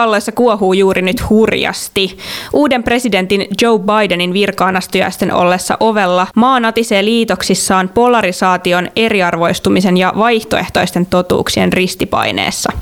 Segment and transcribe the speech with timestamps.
[0.00, 2.18] Yhdysvalloissa kuohuu juuri nyt hurjasti.
[2.52, 11.72] Uuden presidentin Joe Bidenin virkaanastujaisten ollessa ovella maa natisee liitoksissaan polarisaation, eriarvoistumisen ja vaihtoehtoisten totuuksien
[11.72, 12.72] ristipaineessa.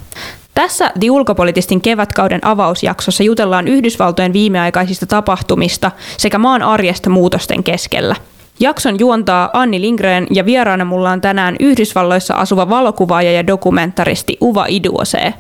[0.55, 8.17] Tässä The Ulkopolitistin kevätkauden avausjaksossa jutellaan Yhdysvaltojen viimeaikaisista tapahtumista sekä maan arjesta muutosten keskellä.
[8.61, 14.67] Jakson juontaa Anni Lindgren ja vieraana mulla on tänään Yhdysvalloissa asuva valokuvaaja ja dokumentaristi Uva
[14.69, 15.35] Iduose.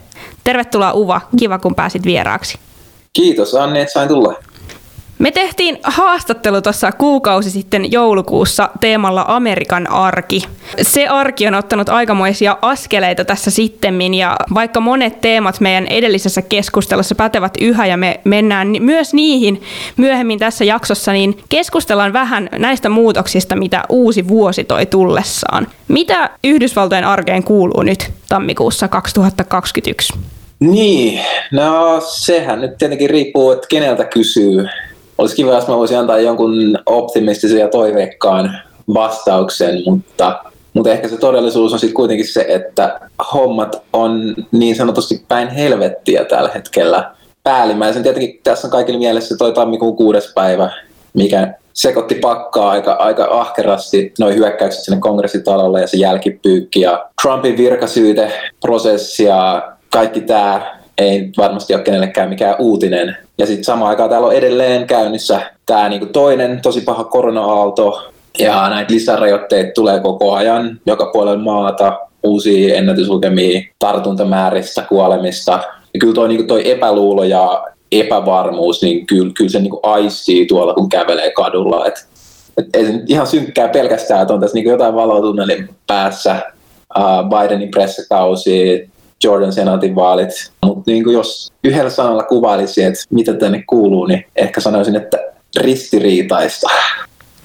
[0.45, 2.59] Tervetuloa Uva, kiva kun pääsit vieraaksi.
[3.13, 4.35] Kiitos Anni, että sain tulla.
[5.19, 10.43] Me tehtiin haastattelu tuossa kuukausi sitten joulukuussa teemalla Amerikan arki.
[10.83, 17.15] Se arki on ottanut aikamoisia askeleita tässä sittemmin ja vaikka monet teemat meidän edellisessä keskustelussa
[17.15, 19.63] pätevät yhä ja me mennään myös niihin
[19.97, 25.67] myöhemmin tässä jaksossa, niin keskustellaan vähän näistä muutoksista, mitä uusi vuosi toi tullessaan.
[25.89, 30.13] Mitä Yhdysvaltojen arkeen kuuluu nyt tammikuussa 2021?
[30.61, 31.21] Niin,
[31.53, 34.69] no sehän nyt tietenkin riippuu, että keneltä kysyy
[35.19, 38.59] olisi kiva, jos mä voisin antaa jonkun optimistisen ja toiveikkaan
[38.95, 43.01] vastauksen, mutta, mutta ehkä se todellisuus on sitten kuitenkin se, että
[43.35, 47.11] hommat on niin sanotusti päin helvettiä tällä hetkellä.
[47.43, 50.71] Päällimmäisen tietenkin tässä on kaikille mielessä toi tammikuun kuudes päivä,
[51.15, 57.57] mikä sekoitti pakkaa aika, aika ahkerasti noin hyökkäykset sinne kongressitalolle ja se jälkipyykki ja Trumpin
[57.57, 63.17] virkasyyteprosessi ja kaikki tämä ei varmasti ole kenellekään mikään uutinen.
[63.39, 68.69] Ja sitten samaan aikaan täällä on edelleen käynnissä tämä niinku toinen tosi paha korona-aalto, ja
[68.69, 75.53] näitä lisärajoitteita tulee koko ajan joka puolella maata, uusia ennätyslukemia tartuntamääristä, kuolemista.
[75.95, 80.75] Ja kyllä toi, niinku toi epäluulo ja epävarmuus, niin kyllä, kyllä se niinku aistii tuolla,
[80.75, 81.87] kun kävelee kadulla.
[81.87, 82.07] Et,
[82.57, 86.37] et ei se ihan synkkää pelkästään, että on tässä niinku jotain valotunnelin päässä.
[86.99, 87.05] Uh,
[87.41, 88.91] Bidenin pressikausi,
[89.25, 90.53] Jordan senaatin vaalit.
[90.65, 95.19] Mutta niin jos yhdellä sanalla kuvailisin, että mitä tänne kuuluu, niin ehkä sanoisin, että
[95.61, 96.67] ristiriitaista.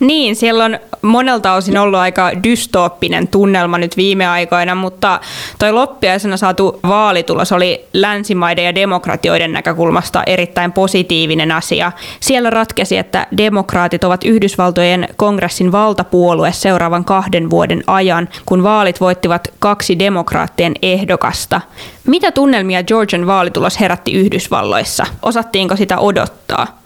[0.03, 5.19] Niin, siellä on monelta osin ollut aika dystooppinen tunnelma nyt viime aikoina, mutta
[5.59, 11.91] toi loppiaisena saatu vaalitulos oli länsimaiden ja demokratioiden näkökulmasta erittäin positiivinen asia.
[12.19, 19.53] Siellä ratkesi, että demokraatit ovat Yhdysvaltojen kongressin valtapuolue seuraavan kahden vuoden ajan, kun vaalit voittivat
[19.59, 21.61] kaksi demokraattien ehdokasta.
[22.07, 25.05] Mitä tunnelmia Georgian vaalitulos herätti Yhdysvalloissa?
[25.21, 26.82] Osattiinko sitä odottaa?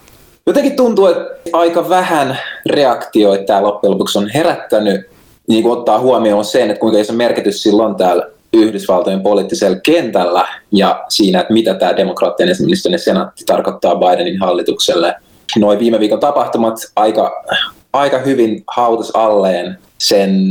[0.47, 5.09] Jotenkin tuntuu, että aika vähän reaktioita tämä loppujen lopuksi on herättänyt,
[5.47, 11.03] niin kuin ottaa huomioon sen, että kuinka iso merkitys silloin täällä Yhdysvaltojen poliittisella kentällä ja
[11.09, 15.15] siinä, että mitä tämä demokraattien esimerkiksi senaatti tarkoittaa Bidenin hallitukselle.
[15.57, 17.43] Noin viime viikon tapahtumat aika,
[17.93, 20.47] aika hyvin hautas alleen sen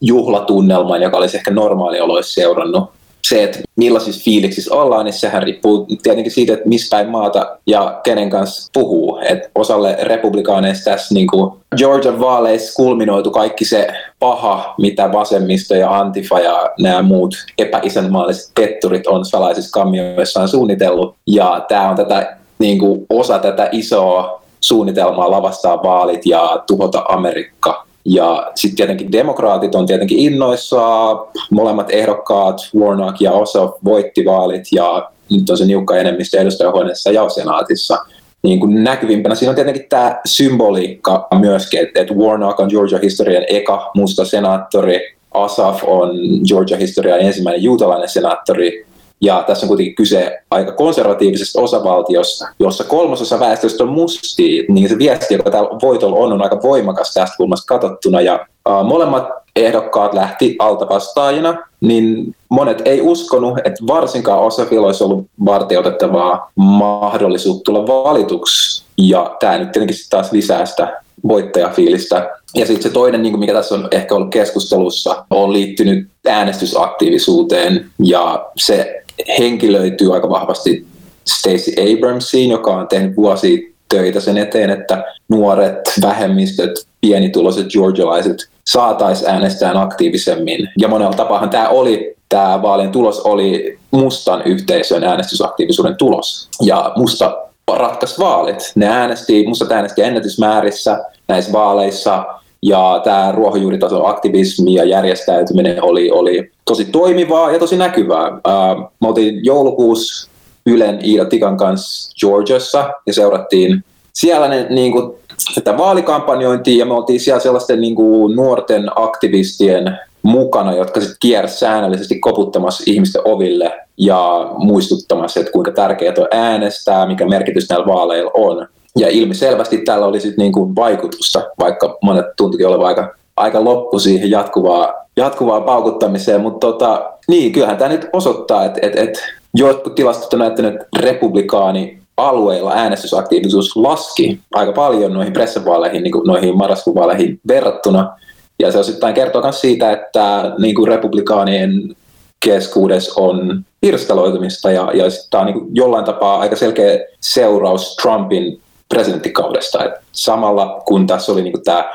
[0.00, 2.90] juhlatunnelman, joka olisi ehkä normaalioloissa seurannut
[3.28, 8.00] se, että millaisissa fiiliksissä ollaan, niin sehän riippuu tietenkin siitä, että missä päin maata ja
[8.02, 9.18] kenen kanssa puhuu.
[9.28, 15.98] Et osalle republikaaneista tässä niin kuin Georgian vaaleissa kulminoitu kaikki se paha, mitä vasemmisto ja
[15.98, 21.14] Antifa ja nämä muut epäisänmaalliset petturit on salaisissa kammioissaan suunnitellut.
[21.26, 27.86] Ja tämä on tätä, niin kuin osa tätä isoa suunnitelmaa lavastaa vaalit ja tuhota Amerikka
[28.04, 35.10] ja sitten tietenkin demokraatit on tietenkin innoissaan, molemmat ehdokkaat, Warnock ja Ossoff, voitti vaalit ja
[35.30, 37.98] nyt on se niukka enemmistö edustajahuoneessa ja senaatissa.
[38.42, 44.24] Niin kuin näkyvimpänä siinä on tietenkin tämä symboliikka myöskin, että Warnock on Georgia-historian eka musta
[44.24, 46.10] senaattori, Asaf on
[46.48, 48.86] Georgia-historian ensimmäinen juutalainen senaattori,
[49.20, 54.98] ja tässä on kuitenkin kyse aika konservatiivisesta osavaltiosta, jossa kolmasosa väestöstä on mustia, niin se
[54.98, 58.20] viesti, joka täällä voitolla on, on aika voimakas tästä kulmasta katsottuna.
[58.20, 65.26] Ja uh, molemmat ehdokkaat lähti altavastaajina, niin monet ei uskonut, että varsinkaan Osafilla olisi ollut
[65.44, 68.84] varteutettavaa mahdollisuutta tulla valituksi.
[68.98, 72.30] Ja tämä nyt tietenkin taas lisää sitä voittajafiilistä.
[72.54, 78.46] Ja sitten se toinen, niin mikä tässä on ehkä ollut keskustelussa, on liittynyt äänestysaktiivisuuteen ja
[78.56, 79.03] se
[79.38, 80.86] henkilöityy aika vahvasti
[81.24, 89.30] Stacey Abramsiin, joka on tehnyt vuosi töitä sen eteen, että nuoret vähemmistöt, pienituloiset georgialaiset saataisiin
[89.30, 90.68] äänestään aktiivisemmin.
[90.78, 96.48] Ja monella tapaahan tämä oli, tämä vaalien tulos oli mustan yhteisön äänestysaktiivisuuden tulos.
[96.62, 97.36] Ja musta
[97.72, 98.72] ratkaisi vaalit.
[98.74, 102.24] Ne äänesti, mustat äänesti ennätysmäärissä näissä vaaleissa
[102.64, 108.28] ja tämä ruohonjuuritason aktivismi ja järjestäytyminen oli, oli tosi toimivaa ja tosi näkyvää.
[108.28, 110.30] Uh, me oltiin joulukuussa
[110.66, 115.12] Ylen Iida Tikan kanssa Georgiassa ja seurattiin siellä ne, niin kuin,
[115.54, 121.58] tätä vaalikampanjointia ja me oltiin siellä sellaisten niin kuin, nuorten aktivistien mukana, jotka sitten kiersi
[121.58, 128.30] säännöllisesti koputtamassa ihmisten oville ja muistuttamassa, että kuinka tärkeää on äänestää, mikä merkitys näillä vaaleilla
[128.34, 128.68] on.
[128.98, 134.30] Ja ilmiselvästi tällä oli sitten niin vaikutusta, vaikka monet tuntuikin olevan aika, aika loppu siihen
[134.30, 139.20] jatkuvaa, jatkuvaa paukuttamiseen, mutta tota, niin, kyllähän tämä nyt osoittaa, että, että, että
[139.54, 146.26] jotkut tilastot on näyttänyt, että republikaani alueilla äänestysaktiivisuus laski aika paljon noihin pressavaaleihin, niin kuin
[146.26, 148.16] noihin marraskuun vaaleihin verrattuna.
[148.58, 151.96] Ja se osittain kertoo myös siitä, että niin kuin republikaanien
[152.40, 158.60] keskuudessa on pirstaloitumista ja, ja tämä on niin jollain tapaa aika selkeä seuraus Trumpin
[158.94, 159.84] presidenttikaudesta.
[159.84, 161.90] Et samalla kun tässä oli niin tämä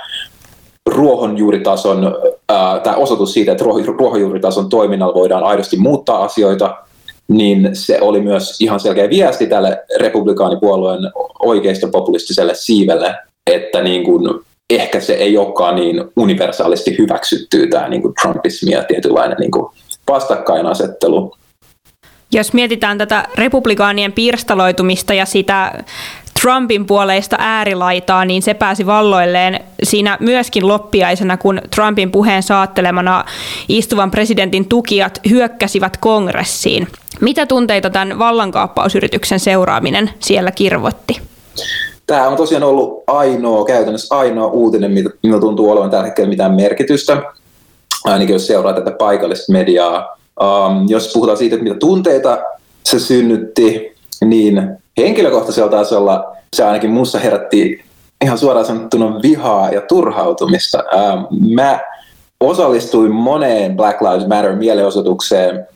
[0.89, 2.15] ruohonjuuritason,
[2.83, 3.63] tämä osoitus siitä, että
[3.97, 6.75] ruohonjuuritason toiminnalla voidaan aidosti muuttaa asioita,
[7.27, 10.99] niin se oli myös ihan selkeä viesti tälle republikaanipuolueen
[11.39, 13.15] oikeistopopulistiselle siivelle,
[13.51, 18.83] että niin kuin ehkä se ei olekaan niin universaalisti hyväksyttyä tämä niin kuin Trumpismi ja
[18.83, 19.65] tietynlainen niin kuin
[20.07, 21.35] vastakkainasettelu.
[22.31, 25.83] Jos mietitään tätä republikaanien pirstaloitumista ja sitä
[26.41, 33.25] Trumpin puoleista äärilaitaa, niin se pääsi valloilleen siinä myöskin loppiaisena, kun Trumpin puheen saattelemana
[33.69, 36.87] istuvan presidentin tukijat hyökkäsivät kongressiin.
[37.21, 41.21] Mitä tunteita tämän vallankaappausyrityksen seuraaminen siellä kirvoitti?
[42.07, 47.21] Tämä on tosiaan ollut ainoa, käytännössä ainoa uutinen, mitä tuntuu olevan tällä hetkellä mitään merkitystä,
[48.05, 50.17] ainakin jos seuraa tätä paikallista mediaa.
[50.41, 52.37] Um, jos puhutaan siitä, että mitä tunteita
[52.85, 57.83] se synnytti, niin henkilökohtaisella tasolla se ainakin muussa herätti
[58.23, 60.83] ihan suoraan sanottuna vihaa ja turhautumista.
[60.93, 61.79] Um, mä
[62.39, 65.67] osallistuin moneen Black Lives Matter mielenosoitukseen.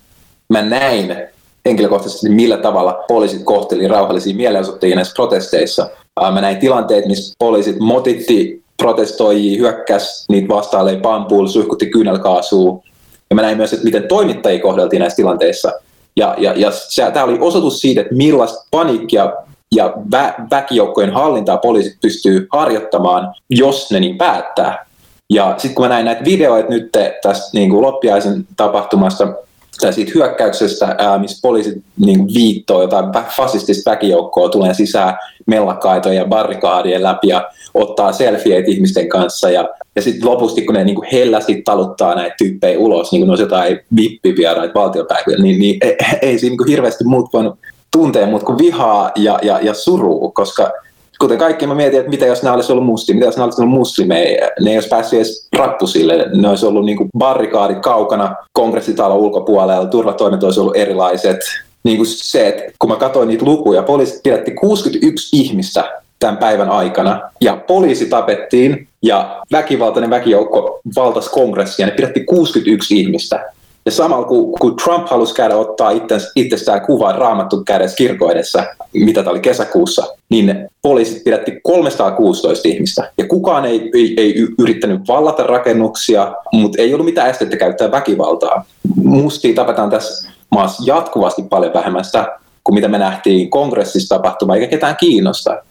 [0.49, 1.17] Mä näin
[1.65, 5.89] henkilökohtaisesti, millä tavalla poliisit kohteli rauhallisia mielenosoittajia näissä protesteissa.
[6.31, 12.83] Mä näin tilanteet, missä poliisit motitti protestoijia, hyökkäs niitä vastaan, pampuun, suihkutti kyynelkaasua.
[13.29, 15.71] Ja mä näin myös, että miten toimittajia kohdeltiin näissä tilanteissa.
[16.17, 19.33] Ja, ja, ja tämä oli osoitus siitä, että millaista paniikkia
[19.75, 24.85] ja vä- väkijoukkojen hallintaa poliisit pystyy harjoittamaan, jos ne niin päättää.
[25.29, 29.33] Ja sitten kun mä näin näitä videoita nyt tästä niin kuin loppiaisen tapahtumasta,
[29.83, 36.25] tai siitä hyökkäyksestä, ää, missä poliisit niin viittoo jotain fasistista väkijoukkoa, tulee sisään mellakaitoja ja
[36.25, 39.49] barrikaadien läpi ja ottaa selfieitä ihmisten kanssa.
[39.49, 43.31] Ja, ja sitten lopusti, kun ne niin hellästi taluttaa näitä tyyppejä ulos, niin kuin ne
[43.31, 47.59] olisi jotain vippivieraita valtiopäiviä, niin, niin ei, ei siinä niin hirveästi muut voinut
[47.91, 50.71] tuntea muut kuin vihaa ja, ja, ja surua, koska
[51.23, 53.61] kuten kaikki mä mietin, että mitä jos nämä olisi ollut muslimia, mitä jos nämä olisi
[53.61, 58.35] ollut muslimeja, ne ei olisi päässyt edes rappusille, ne olisi ollut niin kuin barrikaadit kaukana
[58.53, 61.39] kongressitalon ulkopuolella, turvatoimet olisi ollut erilaiset.
[61.83, 66.69] Niin kuin se, että kun mä katsoin niitä lukuja, poliisit pidätti 61 ihmistä tämän päivän
[66.69, 73.52] aikana, ja poliisi tapettiin, ja väkivaltainen väkijoukko valtasi kongressia, ne pidätti 61 ihmistä.
[73.85, 78.63] Ja samalla kun, kun Trump halusi käydä ottaa itsens, itsestään kuvaa raamattu kädessä kirkoidessa,
[78.93, 83.11] mitä tämä oli kesäkuussa, niin poliisit pidätti 316 ihmistä.
[83.17, 88.65] Ja kukaan ei, ei, ei yrittänyt vallata rakennuksia, mutta ei ollut mitään estettä käyttää väkivaltaa.
[88.95, 94.69] Mustia tapetaan tässä maassa jatkuvasti paljon vähemmän sitä, kuin mitä me nähtiin kongressissa tapahtumaan, eikä
[94.69, 95.63] ketään kiinnosta.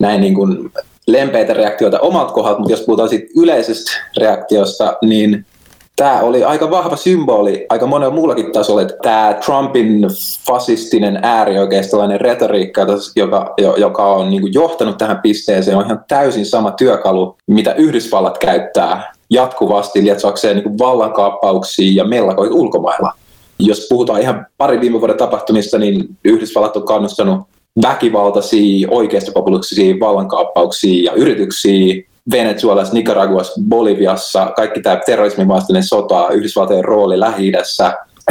[0.00, 0.70] Näin niin kuin
[1.06, 5.46] lempeitä reaktioita omalta kohdalta, mutta jos puhutaan siitä yleisestä reaktiosta, niin
[5.98, 10.06] tämä oli aika vahva symboli aika monella muullakin tasolla, että tämä Trumpin
[10.46, 12.86] fasistinen äärioikeistolainen retoriikka,
[13.16, 19.12] joka, joka on niin johtanut tähän pisteeseen, on ihan täysin sama työkalu, mitä Yhdysvallat käyttää
[19.30, 23.12] jatkuvasti lietsoakseen niin vallankaappauksiin ja mellakoit ulkomailla.
[23.58, 27.40] Jos puhutaan ihan pari viime vuoden tapahtumista, niin Yhdysvallat on kannustanut
[27.82, 37.20] väkivaltaisia, oikeistopopulistisia vallankaappauksiin ja yrityksiä Venezuelassa, Nicaraguassa, Boliviassa, kaikki tämä terrorismin vastainen sota, Yhdysvaltojen rooli
[37.20, 37.52] lähi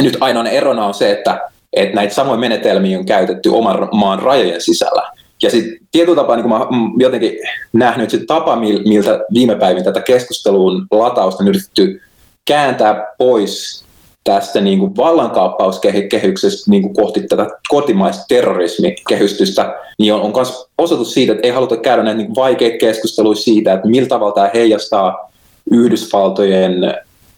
[0.00, 1.40] Nyt ainoa erona on se, että,
[1.72, 5.02] että näitä samoja menetelmiä on käytetty oman maan rajojen sisällä.
[5.42, 7.32] Ja sitten tietyllä tapaa niin mä jotenkin
[7.72, 12.00] nähnyt se tapa, miltä viime päivin tätä keskusteluun latausta on yritetty
[12.44, 13.84] kääntää pois
[14.28, 21.32] tästä niin kuin vallankaappauskehyksestä niin kuin kohti tätä kotimaista terrorismikehystystä, niin on, myös osoitus siitä,
[21.32, 25.30] että ei haluta käydä näitä niin vaikeita keskusteluja siitä, että millä tavalla tämä heijastaa
[25.70, 26.94] Yhdysvaltojen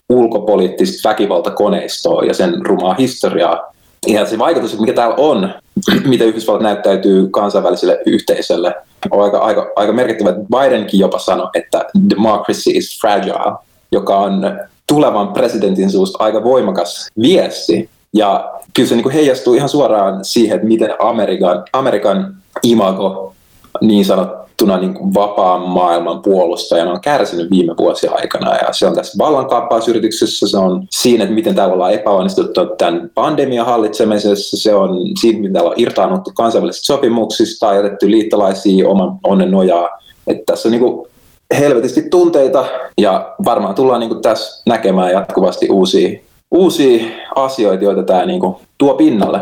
[0.09, 3.73] ulkopoliittista väkivaltakoneistoa ja sen rumaa historiaa.
[4.07, 5.55] Ja se vaikutus, mikä täällä on,
[6.13, 8.75] mitä Yhdysvallat näyttäytyy kansainväliselle yhteisölle,
[9.11, 10.33] on aika, aika, aika merkittävä.
[10.33, 13.57] Bidenkin jopa sanoi, että democracy is fragile,
[13.93, 14.43] joka on
[14.91, 17.89] tulevan presidentin suusta aika voimakas viesti.
[18.15, 23.33] Ja kyllä se niin heijastuu ihan suoraan siihen, että miten Amerikan, Amerikan imago
[23.81, 28.55] niin sanottu niin kuin vapaan maailman puolustajana on kärsinyt viime vuosien aikana.
[28.55, 33.67] Ja se on tässä vallankaappausyrityksessä, se on siinä, että miten täällä ollaan epäonnistuttu tämän pandemian
[33.67, 39.51] hallitsemisessa, se on siinä, miten täällä on irtaannuttu kansainvälisistä sopimuksista ja jätetty liittolaisia oman onnen
[39.51, 39.89] nojaa.
[40.27, 41.10] Että tässä on niin kuin
[41.59, 42.65] helvetisti tunteita
[42.99, 47.05] ja varmaan tullaan niin kuin tässä näkemään jatkuvasti uusia, uusia
[47.35, 49.41] asioita, joita tämä niin kuin tuo pinnalle.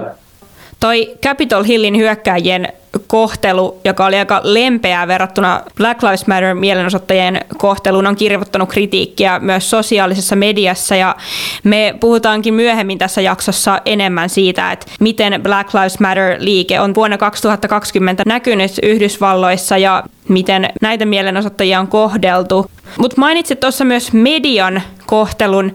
[0.80, 2.68] Toi Capitol Hillin hyökkäjien
[3.06, 9.70] kohtelu, joka oli aika lempeää verrattuna Black Lives Matter mielenosoittajien kohteluun, on kirjoittanut kritiikkiä myös
[9.70, 11.16] sosiaalisessa mediassa ja
[11.64, 18.22] me puhutaankin myöhemmin tässä jaksossa enemmän siitä, että miten Black Lives Matter-liike on vuonna 2020
[18.26, 22.70] näkynyt Yhdysvalloissa ja miten näitä mielenosoittajia on kohdeltu.
[22.98, 25.74] Mutta mainitsit tuossa myös median kohtelun.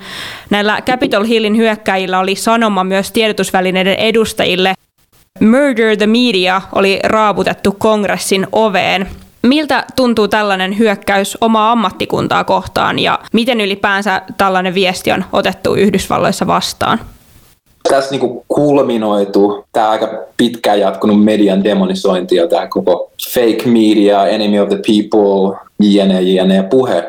[0.50, 4.74] Näillä Capitol Hillin hyökkäjillä oli sanoma myös tiedotusvälineiden edustajille.
[5.40, 9.08] Murder the Media oli raaputettu kongressin oveen.
[9.44, 16.48] Miltä tuntuu tällainen hyökkäys omaa ammattikuntaa kohtaan ja miten ylipäänsä tällainen viesti on otettu Yhdysvalloissa
[16.48, 17.00] vastaan?
[17.90, 24.60] Tässä niin kulminoitu tämä aika pitkään jatkunut median demonisointi ja tämä koko fake media, enemy
[24.60, 27.04] of the people, jne, jne puhe.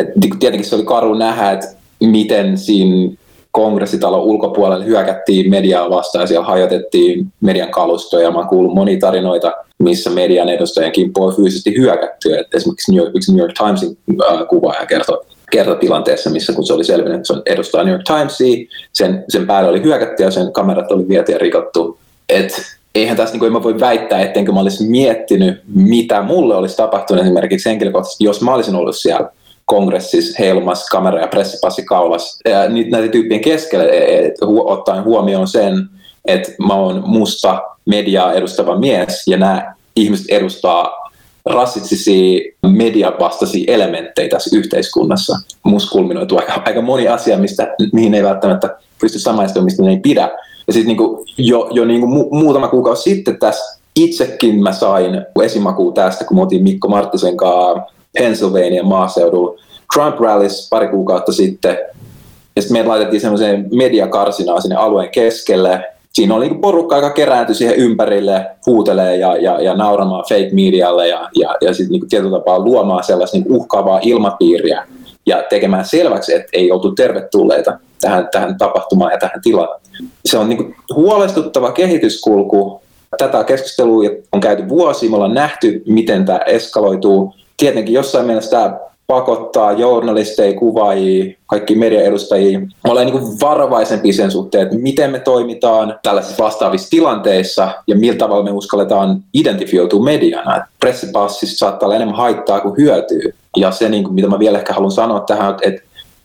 [0.00, 1.66] Et niinku tietenkin se oli karu nähdä, että
[2.00, 3.16] miten siinä
[3.54, 8.30] kongressitalon ulkopuolelle hyökättiin mediaa vastaan ja siellä hajotettiin median kalustoja.
[8.30, 12.38] Mä oon kuullut monia tarinoita, missä median edustajien kimppu on fyysisesti hyökätty.
[12.38, 13.98] Et esimerkiksi New York, New York Timesin
[14.30, 15.20] äh, kuvaaja kertoi,
[15.50, 19.46] kertoi tilanteessa, missä kun se oli selvinnyt, että se edustaa New York Timesia, sen, sen
[19.46, 21.98] päälle oli hyökätty ja sen kamerat oli viety ja rikottu.
[22.28, 22.62] Et
[22.94, 27.24] eihän tässä niin kuin, mä voi väittää, ettenkö mä olisi miettinyt, mitä mulle olisi tapahtunut
[27.24, 29.30] esimerkiksi henkilökohtaisesti, jos mä olisin ollut siellä
[29.64, 35.48] kongressissa heilumassa kamera- ja pressipassi kaulas ja näiden tyyppien keskellä, e, et, hu, ottaen huomioon
[35.48, 35.88] sen,
[36.24, 41.04] että mä oon musta mediaa edustava mies ja nämä ihmiset edustaa
[41.46, 45.38] rasistisia mediavastaisia elementtejä tässä yhteiskunnassa.
[45.62, 50.00] Musta kulminoituu aika, aika moni asia, mistä, mihin ei välttämättä pysty samaistumaan, mistä ne ei
[50.00, 50.30] pidä.
[50.66, 55.92] Ja sitten niinku jo, jo niinku mu- muutama kuukausi sitten tässä itsekin mä sain esimakuu
[55.92, 59.60] tästä, kun me otin Mikko Marttisen kanssa Pennsylvania maaseudulla
[59.94, 61.78] Trump rallis pari kuukautta sitten.
[62.56, 65.84] Ja sitten me laitettiin semmoiseen mediakarsinaan sinne alueen keskelle.
[66.12, 71.08] Siinä oli niin porukka, joka kerääntyi siihen ympärille, huutelee ja, ja, ja nauramaan fake medialle
[71.08, 74.86] ja, ja, ja sitten niin tietyllä tapaa luomaan sellaista niin uhkaavaa ilmapiiriä
[75.26, 79.80] ja tekemään selväksi, että ei oltu tervetulleita tähän, tähän tapahtumaan ja tähän tilaan.
[80.24, 82.82] Se on niin huolestuttava kehityskulku.
[83.18, 87.34] Tätä keskustelua on käyty vuosia, me ollaan nähty, miten tämä eskaloituu.
[87.56, 94.78] Tietenkin jossain mielessä tämä pakottaa journalisteja, kuvaajia, kaikki mediaedustajia olen niin varovaisempi sen suhteen, että
[94.78, 100.66] miten me toimitaan tällaisissa vastaavissa tilanteissa ja millä tavalla me uskalletaan identifioitua mediana.
[100.80, 103.32] Pressipassista saattaa olla enemmän haittaa kuin hyötyä.
[103.56, 105.82] Ja se, niin kuin, mitä mä vielä ehkä haluan sanoa tähän, että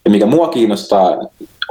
[0.09, 1.17] mikä mua kiinnostaa,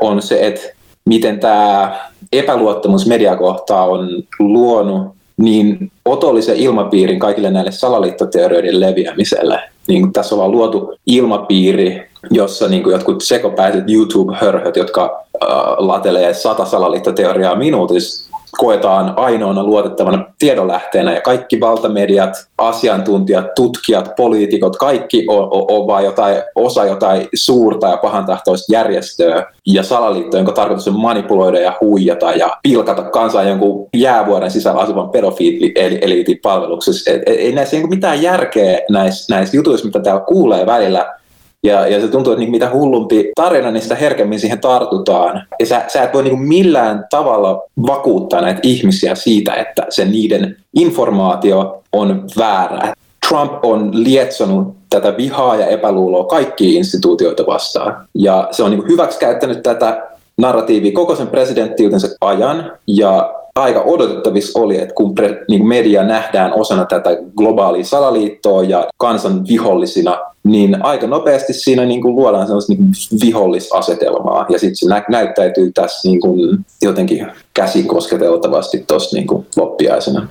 [0.00, 0.60] on se, että
[1.04, 1.98] miten tämä
[2.32, 9.60] epäluottamus mediakohtaa on luonut niin otollisen ilmapiirin kaikille näille salaliittoteorioiden leviämiselle.
[9.86, 16.64] Niin tässä ollaan luotu ilmapiiri, jossa niin kuin jotkut sekopäiset YouTube-hörhöt, jotka äh, latelee sata
[16.64, 25.64] salaliittoteoriaa minuutissa, koetaan ainoana luotettavana tiedonlähteenä ja kaikki valtamediat, asiantuntijat, tutkijat, poliitikot, kaikki on, on,
[25.68, 31.60] on vain jotain, osa jotain suurta ja pahantahtoista järjestöä ja salaliittoa, jonka tarkoitus on manipuloida
[31.60, 37.10] ja huijata ja pilkata kansaa jonkun jäävuoren sisällä asuvan pedofiili-eliitin palveluksessa.
[37.26, 41.17] Ei näissä ei mitään järkeä näissä, näissä jutuissa, mitä täällä kuulee välillä,
[41.64, 45.46] ja, ja se tuntuu, että niin mitä hullumpi tarina, niin sitä herkemmin siihen tartutaan.
[45.60, 50.56] Ja sä, sä et voi niin millään tavalla vakuuttaa näitä ihmisiä siitä, että se niiden
[50.74, 52.94] informaatio on väärä.
[53.28, 58.08] Trump on lietsonut tätä vihaa ja epäluuloa kaikkiin instituutioita vastaan.
[58.14, 62.72] Ja se on niin hyväksikäyttänyt tätä narratiivia koko sen presidenttiutensa ajan.
[62.86, 68.86] Ja aika odotettavissa oli, että kun pre, niin media nähdään osana tätä globaalia salaliittoa ja
[68.96, 72.90] kansan vihollisina, niin aika nopeasti siinä niin kuin luodaan sellaista niin
[73.24, 80.28] vihollisasetelmaa ja sitten se nä- näyttäytyy tässä niin kuin jotenkin käsin kosketeltavasti tuossa niin loppiaisena.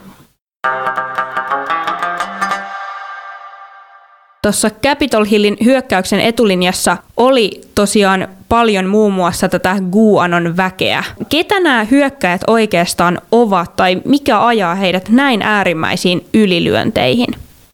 [4.47, 11.03] Tuossa Capitol Hillin hyökkäyksen etulinjassa oli tosiaan paljon muun muassa tätä Guanon väkeä.
[11.29, 17.27] Ketä nämä hyökkäjät oikeastaan ovat tai mikä ajaa heidät näin äärimmäisiin ylilyönteihin?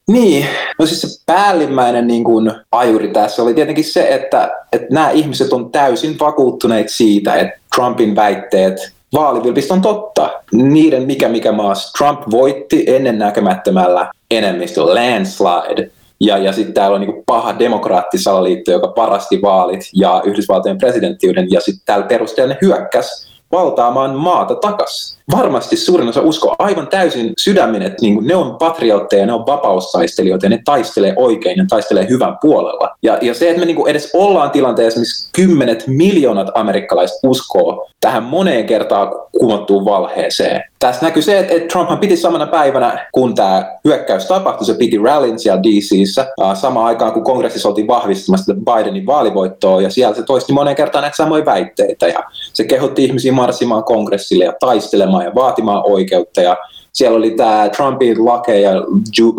[0.07, 0.45] Niin,
[0.79, 5.53] no siis se päällimmäinen niin kuin ajuri tässä oli tietenkin se, että, että nämä ihmiset
[5.53, 10.29] on täysin vakuuttuneet siitä, että Trumpin väitteet vaalivilpistä on totta.
[10.51, 15.89] Niiden mikä mikä maassa Trump voitti ennennäkemättömällä enemmistöllä landslide.
[16.19, 21.51] Ja, ja sitten täällä on niinku paha demokraattisalaliitto, joka parasti vaalit ja Yhdysvaltojen presidenttiyden.
[21.51, 25.19] Ja sitten täällä perusteella ne hyökkäs valtaamaan maata takas.
[25.31, 30.45] Varmasti suurin osa uskoo aivan täysin sydämin, että niin ne on patriotteja, ne on vapaustaistelijoita
[30.45, 32.89] ja ne taistelee oikein ja taistelee hyvän puolella.
[33.03, 38.23] Ja, ja se, että me niin edes ollaan tilanteessa, missä kymmenet miljoonat amerikkalaiset uskoo tähän
[38.23, 40.63] moneen kertaan kumottuun valheeseen.
[40.79, 45.39] Tässä näkyy se, että Trumphan piti samana päivänä, kun tämä hyökkäys tapahtui, se piti rallin
[45.39, 50.75] siellä DCissä, samaan aikaan kun kongressissa oltiin vahvistamassa Bidenin vaalivoittoa, ja siellä se toisti moneen
[50.75, 56.41] kertaan näitä samoja väitteitä, ja se kehotti ihmisiä marssimaan kongressille ja taistelemaan ja vaatimaan oikeutta,
[56.41, 56.57] ja
[56.93, 58.71] siellä oli tämä Trumpin lakeja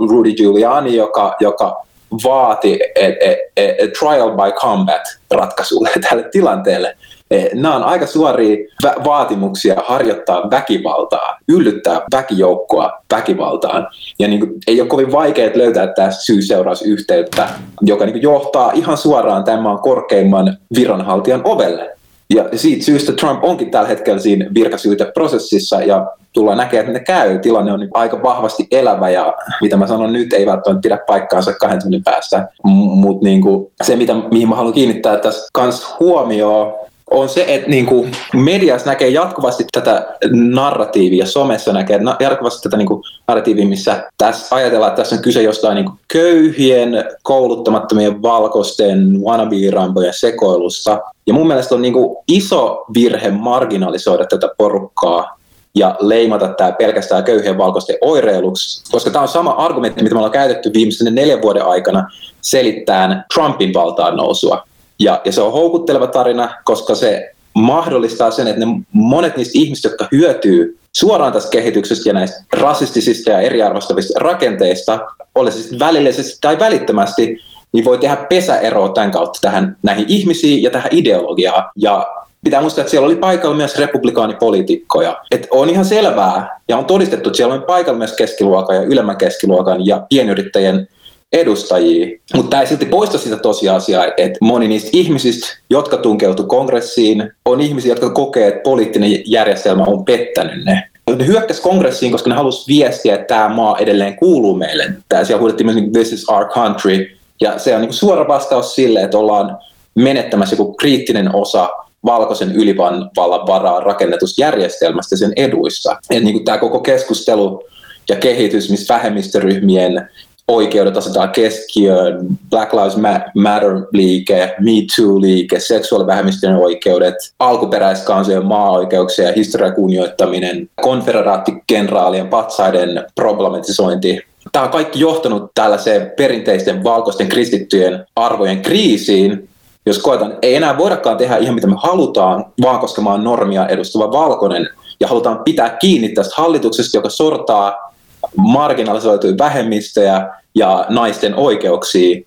[0.09, 1.85] Rudy Giuliani, joka, joka
[2.25, 6.97] vaati et, et, et trial by combat ratkaisulle tälle tilanteelle.
[7.31, 8.57] Eh, nämä on aika suoria
[9.04, 13.88] vaatimuksia harjoittaa väkivaltaa, yllyttää väkijoukkoa väkivaltaan.
[14.19, 17.49] Ja niin kuin, ei ole kovin vaikea löytää tämä syy-seurausyhteyttä,
[17.81, 21.94] joka niin kuin, johtaa ihan suoraan tämän korkeimman viranhaltijan ovelle.
[22.31, 27.38] Ja siitä syystä Trump onkin tällä hetkellä siinä virkasyyteprosessissa ja tullaan näkemään, että ne käy.
[27.38, 31.52] Tilanne on niin aika vahvasti elävä ja mitä mä sanon nyt ei välttämättä pidä paikkaansa
[31.52, 32.49] kahden tunnin päästä.
[32.62, 33.43] Mutta niin
[33.83, 36.75] se, mitä, mihin mä haluan kiinnittää tässä kans huomioon,
[37.14, 42.88] on se, että niin kuin mediassa näkee jatkuvasti tätä narratiivia, somessa näkee jatkuvasti tätä niin
[42.88, 49.21] kuin narratiivia, missä tässä ajatellaan, että tässä on kyse jostain niin kuin köyhien, kouluttamattomien valkoisten
[49.21, 51.00] wannabe-rampojen sekoilusta.
[51.26, 55.38] Ja mun mielestä on niin kuin iso virhe marginalisoida tätä porukkaa
[55.74, 60.33] ja leimata tämä pelkästään köyhien valkoisten oireiluksi, koska tämä on sama argumentti, mitä me ollaan
[60.33, 64.64] käytetty viimeisen neljän vuoden aikana selittämään Trumpin valtaan nousua.
[64.98, 69.88] Ja, ja se on houkutteleva tarina, koska se mahdollistaa sen, että ne monet niistä ihmistä,
[69.88, 74.98] jotka hyötyy suoraan tästä kehityksestä ja näistä rasistisista ja eriarvostavista rakenteista,
[75.35, 77.38] olisi sitten välillisesti tai välittömästi,
[77.72, 81.70] niin voi tehdä pesäeroa tämän kautta tähän, näihin ihmisiin ja tähän ideologiaan.
[81.76, 82.07] Ja
[82.44, 85.16] pitää muistaa, että siellä oli paikalla myös republikaanipoliitikkoja.
[85.30, 89.16] Että on ihan selvää ja on todistettu, että siellä on paikalla myös keskiluokan ja ylemmän
[89.16, 90.88] keskiluokan ja pienyrittäjien
[91.35, 97.31] edustajia, mutta tämä ei silti poista sitä tosiasiaa, että moni niistä ihmisistä, jotka tunkeutu kongressiin,
[97.44, 100.83] on ihmisiä, jotka kokee, että poliittinen järjestelmä on pettänyt ne.
[101.16, 104.92] Ne hyökkäsi kongressiin, koska ne halusivat viestiä, että tämä maa edelleen kuuluu meille.
[105.09, 107.07] Tämä siellä huudettiin myös, niin this is our country.
[107.40, 109.59] Ja se on niin suora vastaus sille, että ollaan
[109.94, 111.68] menettämässä joku kriittinen osa
[112.05, 115.97] valkoisen ylivallan varaa rakennetusta järjestelmästä sen eduissa.
[116.11, 117.62] Et niin tämä koko keskustelu
[118.09, 120.09] ja kehitys, missä vähemmistöryhmien
[120.48, 122.96] oikeudet asetetaan keskiöön, Black Lives
[123.35, 134.20] Matter-liike, Me Too-liike, seksuaalivähemmistöjen oikeudet, alkuperäiskansojen maa-oikeuksia ja historian kunnioittaminen, konfederaattikenraalien patsaiden problematisointi.
[134.52, 139.48] Tämä on kaikki johtanut tällaiseen perinteisten valkoisten kristittyjen arvojen kriisiin,
[139.87, 144.12] jos koetaan, ei enää voidakaan tehdä ihan mitä me halutaan, vaan koska mä normia edustava
[144.12, 144.68] valkoinen
[145.00, 147.93] ja halutaan pitää kiinni tästä hallituksesta, joka sortaa
[148.37, 152.20] marginalisoituja vähemmistöjä ja naisten oikeuksia.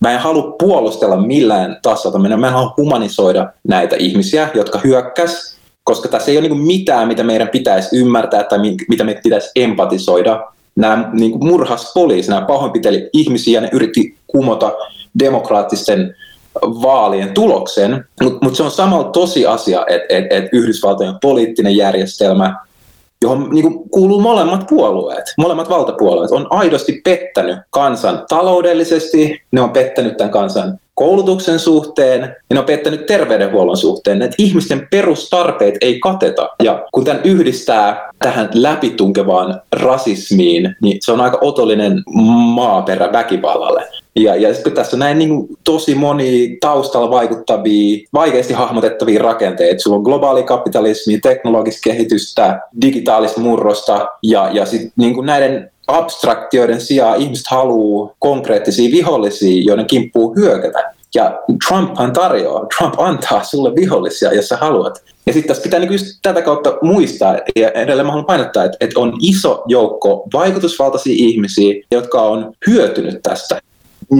[0.00, 2.36] Mä en halua puolustella millään tasolla.
[2.36, 7.22] Mä en halua humanisoida näitä ihmisiä, jotka hyökkäs, koska tässä ei ole niin mitään, mitä
[7.22, 10.44] meidän pitäisi ymmärtää tai mitä meidän pitäisi empatisoida.
[10.76, 14.72] Nämä niin murhas poliisi, nämä pahoinpiteli ihmisiä, ne yritti kumota
[15.18, 16.16] demokraattisten
[16.62, 22.56] vaalien tuloksen, mutta mut se on samalla tosiasia, että et, et Yhdysvaltojen poliittinen järjestelmä
[23.22, 29.70] johon niin kuin kuuluu molemmat puolueet, molemmat valtapuolueet, on aidosti pettänyt kansan taloudellisesti, ne on
[29.70, 36.00] pettänyt tämän kansan koulutuksen suhteen ja ne on pettänyt terveydenhuollon suhteen, että ihmisten perustarpeet ei
[36.00, 36.48] kateta.
[36.62, 42.02] Ja kun tämän yhdistää tähän läpitunkevaan rasismiin, niin se on aika otollinen
[42.54, 43.88] maaperä väkivallalle.
[44.16, 49.82] Ja, ja sitten tässä on näin niin kuin, tosi moni taustalla vaikuttavia, vaikeasti hahmotettavia rakenteita.
[49.82, 57.20] Sulla on globaali kapitalismi, teknologista kehitystä, digitaalista murrosta ja, ja sitten niin näiden abstraktioiden sijaan
[57.20, 60.94] ihmiset haluaa konkreettisia vihollisia, joiden kimppuu hyökätä.
[61.14, 65.02] Ja Trumphan tarjoaa, Trump antaa sulle vihollisia, jos sä haluat.
[65.26, 69.00] Ja sitten tässä pitää niinku tätä kautta muistaa, ja edelleen mä haluan painottaa, että, että
[69.00, 73.60] on iso joukko vaikutusvaltaisia ihmisiä, jotka on hyötynyt tästä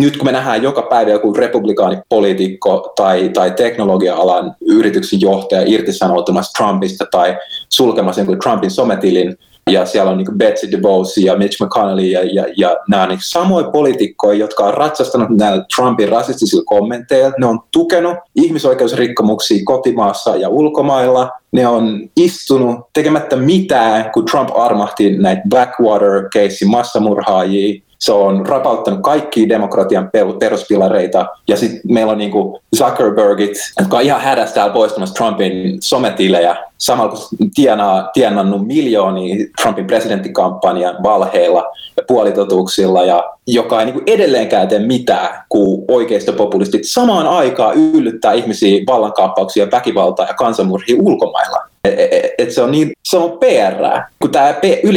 [0.01, 7.07] nyt kun me nähdään joka päivä joku republikaanipoliitikko tai, tai teknologia-alan yrityksen johtaja irtisanoutumassa Trumpista
[7.11, 7.37] tai
[7.69, 9.37] sulkemassa jonkun Trumpin sometilin,
[9.71, 13.71] ja siellä on niin Betsy DeVos ja Mitch McConnell ja, ja, ja nämä niin samoja
[13.71, 17.35] poliitikkoja, jotka on ratsastanut näillä Trumpin rasistisilla kommentteilla.
[17.39, 21.31] Ne on tukenut ihmisoikeusrikkomuksia kotimaassa ja ulkomailla.
[21.53, 29.49] Ne on istunut tekemättä mitään, kun Trump armahti näitä Blackwater-keissin massamurhaajia se on rapauttanut kaikki
[29.49, 31.27] demokratian peruspilareita.
[31.49, 37.13] Ja sitten meillä on niinku Zuckerbergit, jotka on ihan hädässä täällä poistamassa Trumpin sometilejä, samalla
[37.13, 41.65] kun tienaa, tienannut miljoonia Trumpin presidenttikampanjan valheilla
[41.97, 48.83] ja puolitotuuksilla, ja joka ei niinku edelleenkään tee mitään, kun oikeistopopulistit samaan aikaan yllyttää ihmisiä
[48.87, 51.74] vallankaappauksiin, väkivaltaa ja kansanmurhia ulkomailla.
[51.85, 54.01] Et, et, et se on niin, se on PR.
[54.21, 54.55] Kun tämä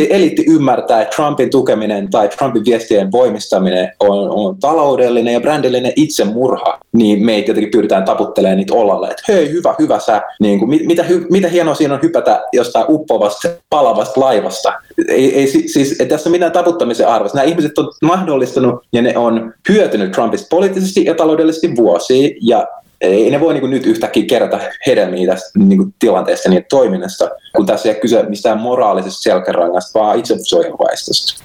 [0.09, 6.79] eliitti ymmärtää, että Trumpin tukeminen tai Trumpin viestien voimistaminen on, on taloudellinen ja brändillinen itsemurha,
[6.93, 11.03] niin me jotenkin pyritään taputtelemaan niitä olalle, että hei, hyvä, hyvä sä, niin kuin, mitä,
[11.03, 14.73] hy, mitä hienoa siinä on hypätä jostain uppovasta, palavasta laivasta.
[15.07, 17.37] Ei, ei siis, että tässä on mitään taputtamisen arvosta.
[17.37, 22.67] Nämä ihmiset on mahdollistanut ja ne on hyötynyt Trumpista poliittisesti ja taloudellisesti vuosia, ja
[23.01, 27.65] ei ne voi niin nyt yhtäkkiä kerätä hedelmiä tästä niin kuin tilanteesta ja toiminnasta, kun
[27.65, 31.43] tässä ei ole kyse mistään moraalisesta selkärangasta, vaan itsesuojeluvaistosta.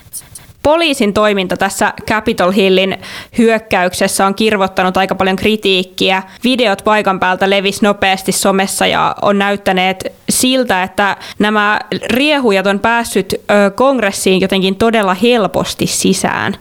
[0.63, 2.99] Poliisin toiminta tässä Capitol Hillin
[3.39, 6.23] hyökkäyksessä on kirvottanut aika paljon kritiikkiä.
[6.45, 13.35] Videot paikan päältä levis nopeasti somessa ja on näyttäneet siltä, että nämä riehujat on päässyt
[13.75, 16.57] kongressiin jotenkin todella helposti sisään.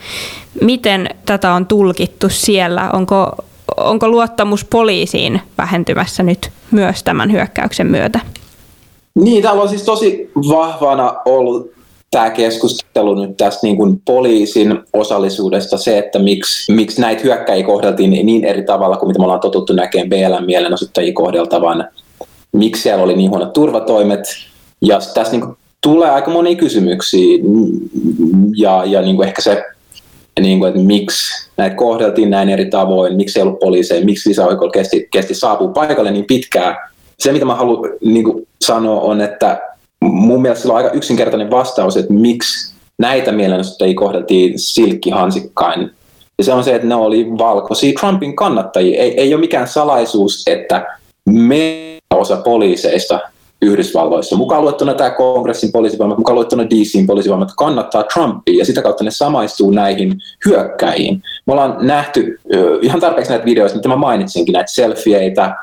[0.61, 2.89] Miten tätä on tulkittu siellä?
[2.93, 3.35] Onko
[3.77, 8.19] onko luottamus poliisiin vähentymässä nyt myös tämän hyökkäyksen myötä?
[9.15, 11.71] Niin, täällä on siis tosi vahvana ollut
[12.11, 18.09] tämä keskustelu nyt tästä niin kuin poliisin osallisuudesta, se, että miksi, miksi näitä hyökkäjiä kohdeltiin
[18.09, 21.87] niin eri tavalla kuin mitä me ollaan totuttu näkemään BLM mielenosoittajia kohdeltavan,
[22.51, 24.23] miksi siellä oli niin huonot turvatoimet,
[24.81, 27.37] ja tässä niin kuin tulee aika monia kysymyksiä,
[28.55, 29.63] ja, ja niin kuin ehkä se
[30.41, 34.71] niin kuin, että miksi näitä kohdeltiin näin eri tavoin, miksi ei ollut poliiseja, miksi lisäoikeudella
[34.71, 36.75] kesti, kesti saapua paikalle niin pitkään.
[37.19, 39.61] Se, mitä mä haluan niin kuin, sanoa, on, että
[40.01, 45.91] mun mielestä sillä on aika yksinkertainen vastaus, että miksi näitä mielenosoittajia kohdeltiin silkkihansikkain.
[46.37, 49.01] Ja se on se, että ne oli valkoisia Trumpin kannattajia.
[49.01, 50.87] Ei, ei ole mikään salaisuus, että
[51.29, 53.19] me osa poliiseista
[53.61, 54.35] Yhdysvalloissa.
[54.35, 59.11] Mukaan luettuna tämä kongressin poliisivoimat, mukaan luettuna DCin poliisivoimat kannattaa Trumpia ja sitä kautta ne
[59.11, 61.23] samaistuu näihin hyökkäjiin.
[61.45, 62.39] Me ollaan nähty
[62.81, 65.55] ihan tarpeeksi näitä videoita, mitä mä mainitsinkin, näitä selfieitä,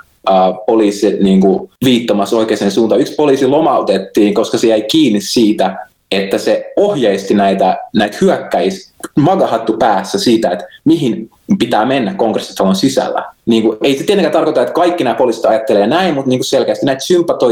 [0.67, 1.41] poliisit niin
[1.85, 3.01] viittomassa oikeaan suuntaan.
[3.01, 5.77] Yksi poliisi lomautettiin, koska se jäi kiinni siitä,
[6.13, 13.25] että se ohjeisti näitä, näitä hyökkäis magahattu päässä siitä, että mihin pitää mennä kongressitalon sisällä.
[13.47, 16.47] Niin kuin, ei se tietenkään tarkoita, että kaikki nämä poliisit ajattelee näin, mutta niin kuin
[16.47, 17.05] selkeästi näitä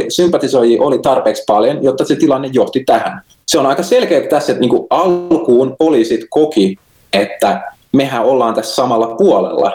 [0.09, 3.21] sympatisoijia oli tarpeeksi paljon, jotta se tilanne johti tähän.
[3.47, 6.77] Se on aika selkeä tässä, että niin kuin alkuun poliisit koki,
[7.13, 9.73] että mehän ollaan tässä samalla puolella.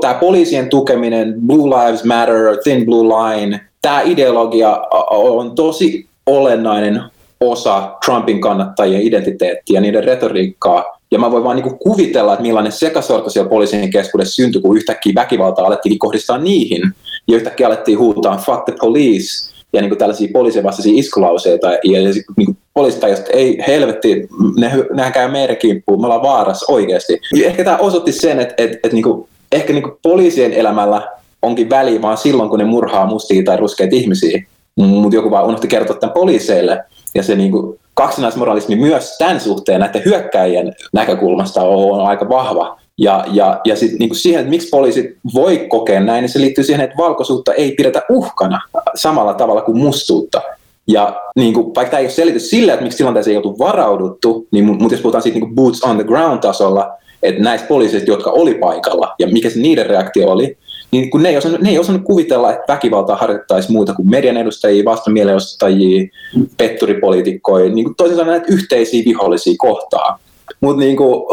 [0.00, 7.02] Tämä poliisien tukeminen, Blue Lives Matter, Thin Blue Line, tämä ideologia on tosi olennainen
[7.50, 10.84] osa Trumpin kannattajien identiteettiä, niiden retoriikkaa.
[11.10, 15.12] Ja mä voin vaan niin kuvitella, että millainen sekasorto siellä poliisien keskuudessa syntyi, kun yhtäkkiä
[15.14, 16.82] väkivaltaa alettiin kohdistaa niihin.
[17.28, 21.72] Ja yhtäkkiä alettiin huutaa fuck the police ja niin tällaisia poliisien vastaisia iskulauseita.
[21.72, 24.28] Ja, ja niin poliisit että ei helvetti,
[24.58, 27.20] ne, nehän käy meidän kimppuun, me ollaan vaarassa oikeasti.
[27.34, 31.08] Ja ehkä tämä osoitti sen, että, että, että niin kuin, ehkä niin poliisien elämällä
[31.42, 34.44] onkin väliä vaan silloin, kun ne murhaa mustia tai ruskeita ihmisiä.
[34.76, 39.80] Mutta joku vaan unohti kertoa tämän poliiseille ja se niin kuin, kaksinaismoralismi myös tämän suhteen
[39.80, 42.78] näiden hyökkäjien näkökulmasta on aika vahva.
[42.98, 46.64] Ja, ja, ja sitten niin siihen, että miksi poliisit voi kokea näin, niin se liittyy
[46.64, 48.60] siihen, että valkoisuutta ei pidetä uhkana
[48.94, 50.42] samalla tavalla kuin mustuutta.
[50.86, 54.46] Ja niin kuin, vaikka tämä ei ole selitys sille, että miksi tilanteeseen ei oltu varauduttu,
[54.50, 56.90] niin, mutta jos puhutaan siitä niin kuin boots on the ground tasolla,
[57.22, 60.56] että näistä poliiseista, jotka oli paikalla ja mikä se niiden reaktio oli,
[60.94, 64.36] niin kun ne ei, osannut, ne ei osannut kuvitella, että väkivaltaa harjoittaisi muuta kuin median
[64.36, 66.08] edustajia, vastamielenostajia,
[66.56, 70.18] petturipoliitikkoja, niin toisin sanoen näitä yhteisiä vihollisia kohtaa.
[70.60, 71.28] Mutta niinku,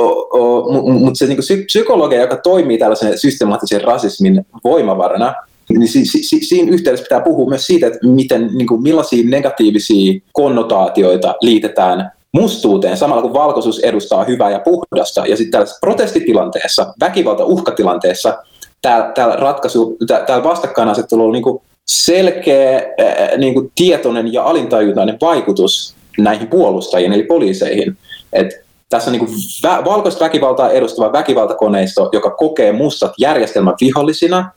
[1.00, 5.34] mut se niinku psykologia, joka toimii tällaisen systemaattisen rasismin voimavarana,
[5.70, 11.36] niin si, si, siinä yhteydessä pitää puhua myös siitä, että miten, niinku, millaisia negatiivisia konnotaatioita
[11.42, 15.26] liitetään mustuuteen samalla kun valkoisuus edustaa hyvää ja puhdasta.
[15.26, 18.38] Ja sitten tällaisessa protestitilanteessa, väkivalta uhkatilanteessa,
[18.82, 22.82] täällä, ratkaisu, täällä vastakkainasettelu on niin kuin selkeä,
[23.38, 27.98] niin kuin tietoinen ja alintajuntainen vaikutus näihin puolustajiin, eli poliiseihin.
[28.34, 29.32] Et tässä on niin kuin
[29.68, 34.52] vä- valkoista väkivaltaa edustava väkivaltakoneisto, joka kokee mustat järjestelmän vihollisina,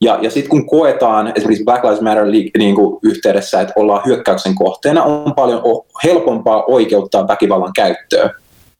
[0.00, 2.24] Ja, ja sitten kun koetaan esimerkiksi Black Lives Matter
[2.58, 5.62] niin kuin yhteydessä, että ollaan hyökkäyksen kohteena, on paljon
[6.04, 8.30] helpompaa oikeuttaa väkivallan käyttöön.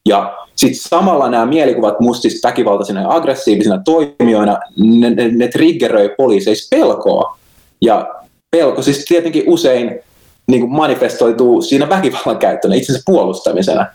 [0.07, 6.77] Ja sitten samalla nämä mielikuvat mustista väkivaltaisina ja aggressiivisina toimijoina, ne, ne, ne triggeröi poliiseissa
[6.77, 7.39] pelkoa.
[7.81, 8.09] Ja
[8.51, 10.01] pelko siis tietenkin usein
[10.47, 13.87] niin kuin manifestoituu siinä väkivallan käyttönä, itsensä puolustamisena.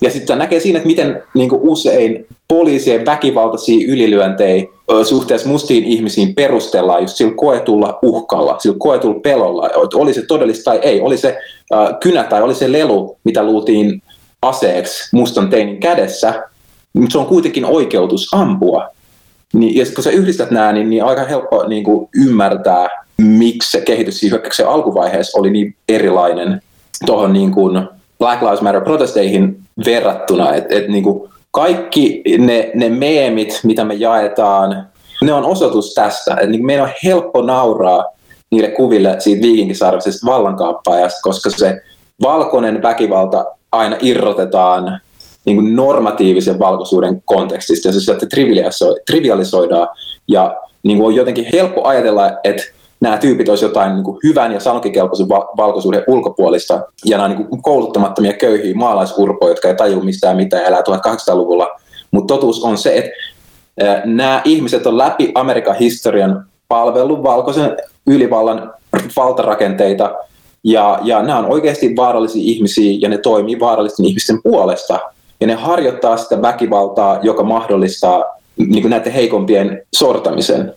[0.00, 4.64] Ja sitten näkee siinä, että miten niin usein poliisien väkivaltaisia ylilyöntejä
[5.02, 10.70] suhteessa mustiin ihmisiin perustellaan just sillä koetulla uhkalla, sillä koetulla pelolla, että oli se todellista
[10.70, 11.38] tai ei, oli se
[11.74, 14.02] äh, kynä tai oli se lelu, mitä luultiin
[14.42, 16.42] aseeksi mustan teinin kädessä,
[16.92, 18.88] mutta se on kuitenkin oikeutus ampua.
[19.52, 23.80] Niin, ja kun sä yhdistät nämä, niin, niin aika helppo niin kuin ymmärtää, miksi se
[23.80, 26.62] kehitys siinä hyökkäyksen alkuvaiheessa oli niin erilainen
[27.06, 30.54] tuohon niin kuin Black Lives Matter-protesteihin verrattuna.
[30.54, 34.86] Et, et niin kuin kaikki ne, ne meemit, mitä me jaetaan,
[35.22, 36.36] ne on osoitus tästä.
[36.40, 38.04] Et niin meidän on helppo nauraa
[38.50, 41.82] niille kuville siitä viikinkisarvisesta vallankaappaajasta, koska se
[42.22, 45.00] valkoinen väkivalta aina irrotetaan
[45.44, 47.88] niin kuin normatiivisen valkoisuuden kontekstista.
[47.88, 48.26] Ja se sieltä
[49.06, 49.88] trivialisoidaan.
[50.28, 52.62] Ja niin kuin on jotenkin helppo ajatella, että
[53.00, 56.80] nämä tyypit olisivat jotain niin kuin hyvän ja sanokikelpoisen valkoisuuden ulkopuolista.
[57.04, 61.68] Ja nämä niin kuin kouluttamattomia köyhiä maalaisurpoja, jotka ei tajua mistään mitään elää 1800-luvulla.
[62.10, 68.74] Mutta totuus on se, että nämä ihmiset on läpi Amerikan historian palvellut valkoisen ylivallan
[69.16, 70.14] valtarakenteita
[70.64, 75.00] ja, ja nämä on oikeasti vaarallisia ihmisiä ja ne toimii vaarallisten ihmisten puolesta.
[75.40, 78.24] Ja ne harjoittaa sitä väkivaltaa, joka mahdollistaa
[78.56, 80.74] niin kuin näiden heikompien sortamisen.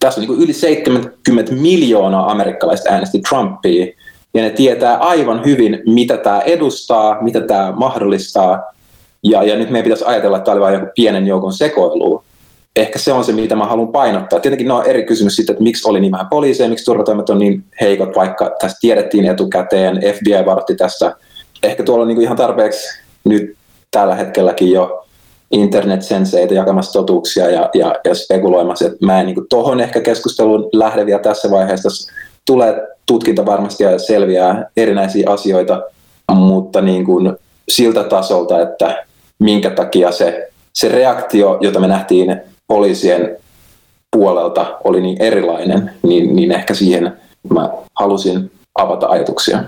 [0.00, 3.86] Tässä on niin yli 70 miljoonaa amerikkalaista äänesti Trumpia,
[4.34, 8.62] ja ne tietää aivan hyvin, mitä tämä edustaa, mitä tämä mahdollistaa.
[9.22, 12.22] Ja, ja nyt meidän pitäisi ajatella, että tämä oli vain joku pienen joukon sekoilu
[12.76, 14.40] ehkä se on se, mitä mä haluan painottaa.
[14.40, 17.38] Tietenkin ne on eri kysymys siitä, että miksi oli niin vähän poliiseja, miksi turvatoimet on
[17.38, 21.16] niin heikot, vaikka tästä tiedettiin etukäteen, FBI varoitti tästä.
[21.62, 23.56] Ehkä tuolla on niin ihan tarpeeksi nyt
[23.90, 25.06] tällä hetkelläkin jo
[25.50, 31.06] internetsenseitä jakamassa totuuksia ja, ja, ja spekuloimassa, että mä en niin tuohon ehkä keskusteluun lähde
[31.06, 32.12] vielä tässä vaiheessa.
[32.46, 32.74] Tulee
[33.06, 35.82] tutkinta varmasti ja selviää erinäisiä asioita,
[36.34, 37.36] mutta niin kuin
[37.68, 39.04] siltä tasolta, että
[39.38, 43.36] minkä takia se, se reaktio, jota me nähtiin poliisien
[44.16, 47.12] puolelta oli niin erilainen, niin, niin ehkä siihen
[47.54, 49.64] mä halusin avata ajatuksia.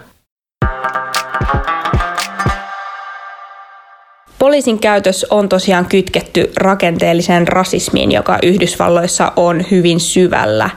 [4.38, 10.70] Poliisin käytös on tosiaan kytketty rakenteelliseen rasismiin, joka Yhdysvalloissa on hyvin syvällä.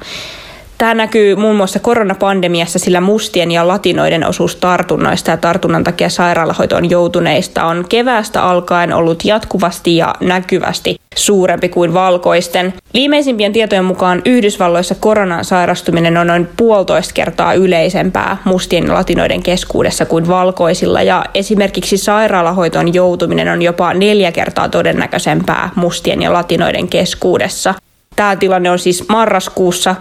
[0.81, 6.89] Tämä näkyy muun muassa koronapandemiassa, sillä mustien ja latinoiden osuus tartunnoista ja tartunnan takia sairaalahoitoon
[6.89, 12.73] joutuneista on keväästä alkaen ollut jatkuvasti ja näkyvästi suurempi kuin valkoisten.
[12.93, 20.05] Viimeisimpien tietojen mukaan Yhdysvalloissa koronan sairastuminen on noin puolitoista kertaa yleisempää mustien ja latinoiden keskuudessa
[20.05, 27.73] kuin valkoisilla ja esimerkiksi sairaalahoitoon joutuminen on jopa neljä kertaa todennäköisempää mustien ja latinoiden keskuudessa.
[28.15, 29.95] Tämä tilanne on siis marraskuussa,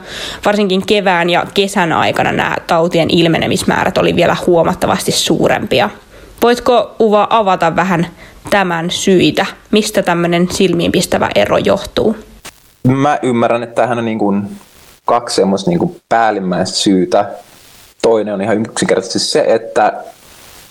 [0.44, 5.90] varsinkin kevään ja kesän aikana nämä tautien ilmenemismäärät oli vielä huomattavasti suurempia.
[6.42, 8.06] Voitko Uva avata vähän
[8.50, 9.46] tämän syitä?
[9.70, 12.16] Mistä tämmöinen silmiinpistävä ero johtuu?
[12.86, 14.56] Mä ymmärrän, että tähän on niin kuin
[15.04, 17.30] kaksi semmoista niin kuin päällimmäistä syytä.
[18.02, 19.92] Toinen on ihan yksinkertaisesti se, että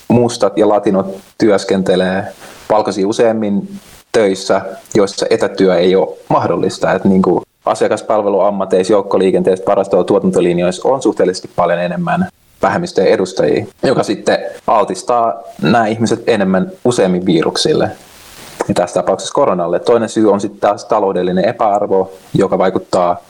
[0.07, 2.23] mustat ja latinot työskentelee
[2.69, 3.79] valkoisia useammin
[4.11, 4.61] töissä,
[4.95, 6.93] joissa etätyö ei ole mahdollista.
[6.93, 12.27] Että niin kuin asiakaspalveluammateissa, joukkoliikenteessä, varastoa tuotantolinjoissa on suhteellisesti paljon enemmän
[12.61, 17.91] vähemmistöjen edustajia, joka sitten altistaa nämä ihmiset enemmän useammin viruksille.
[18.67, 19.79] Ja tässä tapauksessa koronalle.
[19.79, 23.21] Toinen syy on sitten taas taloudellinen epäarvo, joka vaikuttaa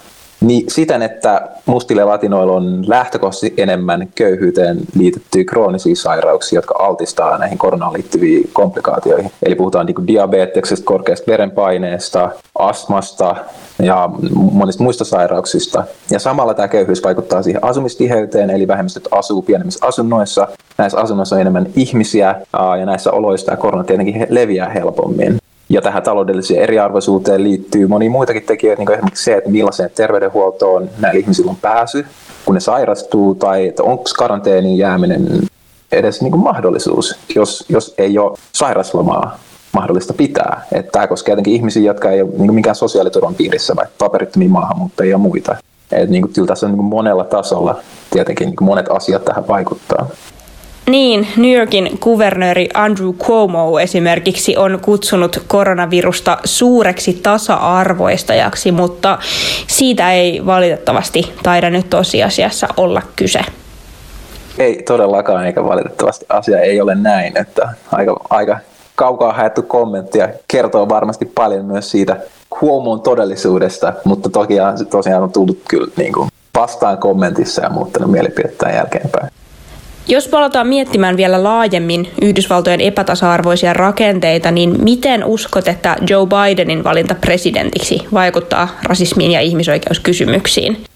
[0.41, 7.57] niin siten, että mustille latinoilla on lähtökohtaisesti enemmän köyhyyteen liitettyjä kroonisia sairauksia, jotka altistaa näihin
[7.57, 9.31] koronaan liittyviin komplikaatioihin.
[9.43, 13.35] Eli puhutaan niin diabeteksesta, korkeasta verenpaineesta, astmasta
[13.79, 15.83] ja monista muista sairauksista.
[16.11, 20.47] Ja samalla tämä köyhyys vaikuttaa siihen asumistiheyteen, eli vähemmistöt asuu pienemmissä asunnoissa.
[20.77, 22.35] Näissä asunnoissa on enemmän ihmisiä
[22.79, 25.39] ja näissä oloissa tämä korona tietenkin leviää helpommin.
[25.69, 30.89] Ja tähän taloudelliseen eriarvoisuuteen liittyy moni muitakin tekijöitä, niin kuin esimerkiksi se, että millaiseen terveydenhuoltoon
[30.99, 32.05] näillä ihmisillä on pääsy,
[32.45, 35.27] kun ne sairastuu, tai että onko karanteeniin jääminen
[35.91, 39.39] edes niin kuin mahdollisuus, jos, jos ei ole sairaslomaa
[39.71, 40.65] mahdollista pitää.
[40.71, 45.11] Että tämä koskee jotenkin ihmisiä, jotka ei ole niin minkään sosiaaliturvan piirissä, vaikka paperittomia maahanmuuttajia
[45.11, 45.55] ja muita.
[45.91, 47.79] Et niin kuin, tässä on niin monella tasolla
[48.11, 50.07] tietenkin niin monet asiat tähän vaikuttaa.
[50.89, 59.19] Niin, New Yorkin kuvernööri Andrew Cuomo esimerkiksi on kutsunut koronavirusta suureksi tasa-arvoistajaksi, mutta
[59.67, 63.39] siitä ei valitettavasti taida nyt tosiasiassa olla kyse.
[64.57, 68.59] Ei todellakaan, eikä valitettavasti asia ei ole näin, että aika, aika
[68.95, 72.17] kaukaa haettu kommentti ja kertoo varmasti paljon myös siitä
[72.59, 74.53] Cuomon todellisuudesta, mutta toki
[74.89, 79.29] tosiaan on tullut kyllä niin kuin vastaan kommentissa ja muuttanut mielipidettään jälkeenpäin.
[80.09, 87.15] Jos palataan miettimään vielä laajemmin Yhdysvaltojen epätasa-arvoisia rakenteita, niin miten uskot, että Joe Bidenin valinta
[87.15, 90.88] presidentiksi vaikuttaa rasismiin ja ihmisoikeuskysymyksiin?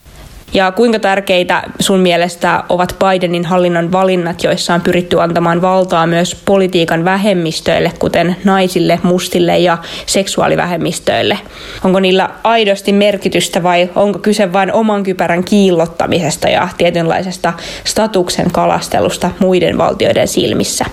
[0.54, 6.36] Ja kuinka tärkeitä sun mielestä ovat Bidenin hallinnon valinnat, joissa on pyritty antamaan valtaa myös
[6.46, 11.38] politiikan vähemmistöille, kuten naisille, mustille ja seksuaalivähemmistöille?
[11.84, 17.54] Onko niillä aidosti merkitystä vai onko kyse vain oman kypärän kiillottamisesta ja tietynlaisesta
[17.86, 20.86] statuksen kalastelusta muiden valtioiden silmissä?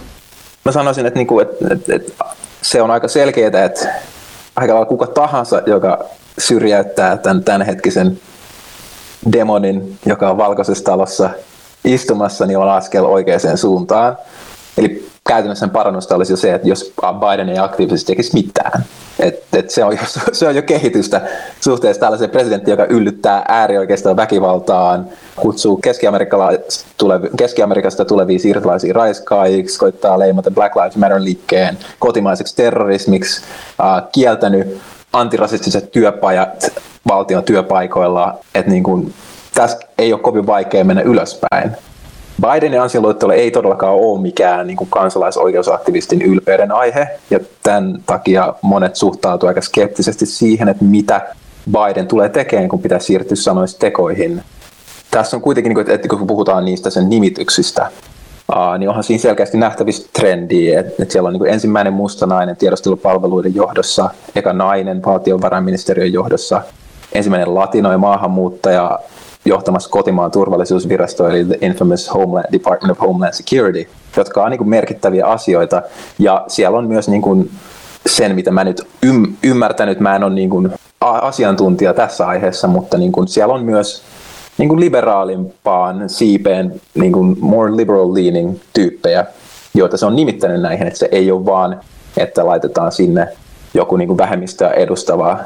[0.64, 2.25] Mä sanoisin, että, niinku, että, että, että
[2.62, 3.88] se on aika selkeää, että
[4.57, 6.05] aika lailla kuka tahansa, joka
[6.38, 8.20] syrjäyttää tämän tämänhetkisen
[9.33, 11.31] demonin, joka on valkoisessa talossa
[11.85, 14.19] istumassa, niin on askel oikeaan suuntaan.
[14.79, 18.85] Eli käytännössä parannusta olisi jo se, että jos Biden ei aktiivisesti tekisi mitään.
[19.19, 20.03] Et, et se, on jo,
[20.33, 21.21] se on jo kehitystä
[21.61, 25.07] suhteessa tällaiseen presidenttiin, joka yllyttää äärioikeiston väkivaltaan,
[25.37, 25.81] kutsuu
[26.97, 33.43] tulevi, Keski-Amerikasta tulevia siirtolaisia raiskaajiksi, koittaa leimata Black Lives Matter-liikkeen kotimaiseksi terrorismiksi,
[33.81, 34.81] äh, kieltänyt
[35.12, 36.73] antirasistiset työpajat
[37.09, 39.14] valtion työpaikoilla, että niin kuin,
[39.55, 41.70] tässä ei ole kovin vaikea mennä ylöspäin.
[42.40, 48.96] Bidenin ansioluettelo ei todellakaan ole mikään niin kuin kansalaisoikeusaktivistin ylpeyden aihe, ja tämän takia monet
[48.96, 51.20] suhtautuvat aika skeptisesti siihen, että mitä
[51.73, 54.42] Biden tulee tekemään, kun pitää siirtyä sanoista tekoihin.
[55.11, 57.90] Tässä on kuitenkin, niin että kun puhutaan niistä sen nimityksistä,
[58.79, 64.11] niin onhan siinä selkeästi nähtävissä trendiä, että siellä on niin ensimmäinen musta nainen tiedostelupalveluiden johdossa,
[64.35, 66.63] eka nainen valtiovarainministeriön johdossa,
[67.13, 68.99] ensimmäinen latino- ja maahanmuuttaja
[69.45, 74.69] johtamassa kotimaan turvallisuusvirasto, eli the infamous Homeland, Department of Homeland Security, jotka on niin kuin
[74.69, 75.83] merkittäviä asioita.
[76.19, 77.51] Ja siellä on myös niin kuin
[78.07, 82.99] sen, mitä mä nyt ym- ymmärtänyt, mä en ole niin kuin asiantuntija tässä aiheessa, mutta
[82.99, 84.03] niin kuin siellä on myös
[84.61, 89.25] niin kuin liberaalimpaan siipeen niin kuin more liberal leaning tyyppejä,
[89.75, 91.81] joita se on nimittänyt näihin, että se ei ole vaan,
[92.16, 93.29] että laitetaan sinne
[93.75, 95.38] joku niin kuin vähemmistöä edustava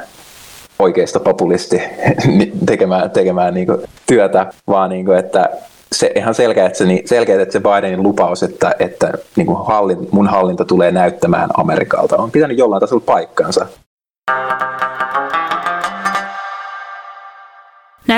[0.79, 1.83] oikeista populisti
[2.67, 5.49] tekemään, tekemään niin kuin työtä, vaan niin kuin, että
[5.93, 10.09] se ihan selkeä, että se, selkeä, että se Bidenin lupaus, että, että niin kuin hallin,
[10.11, 13.67] mun hallinto tulee näyttämään Amerikalta, on pitänyt jollain tasolla paikkansa.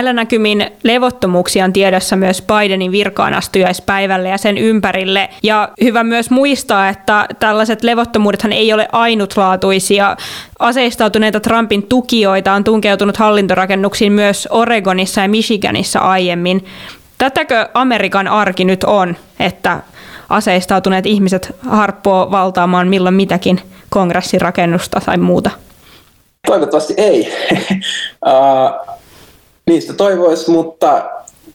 [0.07, 5.29] Näillä näkymin levottomuuksia on tiedossa myös Bidenin virkaanastujaispäivälle ja sen ympärille.
[5.43, 10.17] Ja hyvä myös muistaa, että tällaiset levottomuudethan ei ole ainutlaatuisia.
[10.59, 16.65] Aseistautuneita Trumpin tukijoita on tunkeutunut hallintorakennuksiin myös Oregonissa ja Michiganissa aiemmin.
[17.19, 19.81] Tätäkö Amerikan arki nyt on, että
[20.29, 25.51] aseistautuneet ihmiset harppoo valtaamaan milloin mitäkin kongressirakennusta tai muuta?
[26.47, 27.33] Toivottavasti ei.
[28.27, 28.96] uh,
[29.71, 31.05] Niistä toivoisi, mutta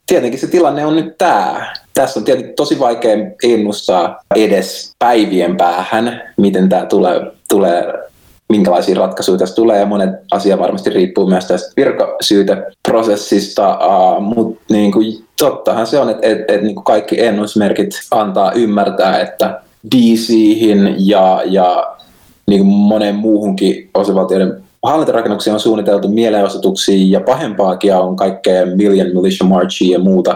[0.08, 1.74] tietenkin se tilanne on nyt tämä.
[1.94, 7.94] Tässä on tietenkin tosi vaikea ennustaa edes päivien päähän, miten tämä tulee, tulee
[8.50, 14.92] minkälaisia ratkaisuja tässä tulee, ja monet asia varmasti riippuu myös tästä virkasyyteprosessista, uh, mutta niin
[14.92, 19.62] kuin, tottahan se on, että et, et, niin kaikki ennusmerkit antaa ymmärtää, että
[19.96, 21.96] DC:hin ja, ja
[22.48, 29.98] niin monen muuhunkin osavaltioiden hallintorakennuksia on suunniteltu mielenosoituksia ja pahempaakin on kaikkea Million Militia Marchia
[29.98, 30.36] ja muuta,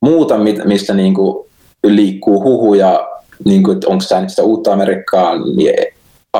[0.00, 1.46] muuta mistä niin kuin
[1.84, 3.08] liikkuu huhuja,
[3.44, 5.74] niin kuin, että onko tämä nyt sitä uutta Amerikkaa, niin,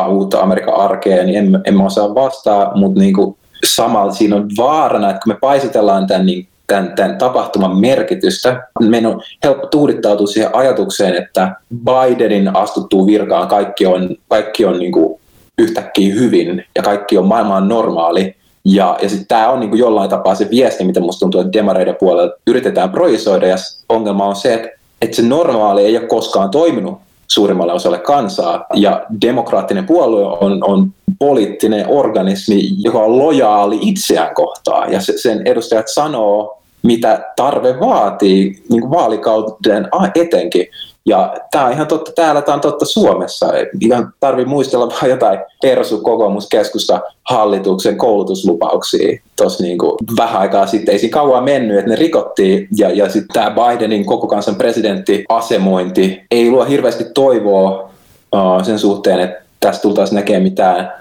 [0.08, 4.48] uutta Amerikan arkea, niin en, en mä osaa vastaa, mutta niin kuin, samalla siinä on
[4.56, 8.68] vaarana, että kun me paisutellaan tämän, niin tämän, tämän tapahtuman merkitystä.
[8.82, 14.92] Meidän on helppo tuudittautua siihen ajatukseen, että Bidenin astuttuu virkaan kaikki on, kaikki on niin
[14.92, 15.20] kuin
[15.58, 18.36] yhtäkkiä hyvin ja kaikki on maailman normaali.
[18.64, 21.52] Ja, ja sitten tämä on niin kuin jollain tapaa se viesti, mitä musta tuntuu, että
[21.52, 23.46] demareiden puolella yritetään projisoida.
[23.46, 23.56] Ja
[23.88, 24.68] ongelma on se, että,
[25.02, 26.98] että se normaali ei ole koskaan toiminut
[27.28, 28.66] suurimmalle osalle kansaa.
[28.74, 34.92] Ja demokraattinen puolue on, on poliittinen organismi, joka on lojaali itseään kohtaan.
[34.92, 40.66] Ja se, sen edustajat sanoo mitä tarve vaatii niin vaalikauden etenkin.
[41.06, 43.46] Ja tämä on ihan totta täällä, tämä on totta Suomessa.
[43.80, 49.78] Ihan tarvii muistella vain jotain persu kokoomuskeskusta hallituksen koulutuslupauksia tuossa niin
[50.16, 50.92] vähän aikaa sitten.
[50.92, 52.68] Ei siinä kauan mennyt, että ne rikottiin.
[52.76, 57.90] Ja, ja sitten tämä Bidenin koko kansan presidentti-asemointi ei luo hirveästi toivoa
[58.32, 60.92] uh, sen suhteen, että tästä tultaisiin näkemään mitään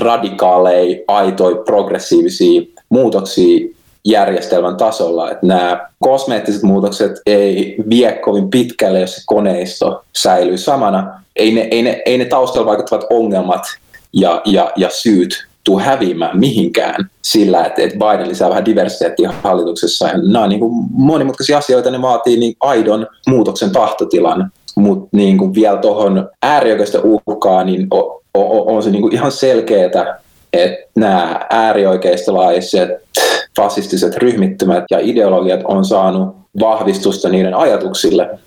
[0.00, 9.14] radikaaleja, aitoja, progressiivisia muutoksia järjestelmän tasolla, että nämä kosmeettiset muutokset ei vie kovin pitkälle, jos
[9.14, 11.22] se koneisto säilyy samana.
[11.36, 13.62] Ei ne, ei ne, ei ne taustalla vaikuttavat ongelmat
[14.12, 20.08] ja, ja, ja syyt tuu häviämään mihinkään sillä, että, että Biden lisää vähän diversiteettiä hallituksessa.
[20.08, 25.54] Ja nämä on niin kuin monimutkaisia asioita, ne vaatii niin aidon muutoksen tahtotilan, mutta niin
[25.54, 30.20] vielä tuohon äärioikeista uhkaa, niin on, on, on se niin kuin ihan selkeää,
[30.52, 32.90] että nämä äärioikeistolaiset
[33.58, 38.38] fasistiset ryhmittymät ja ideologiat on saanut vahvistusta niiden ajatuksille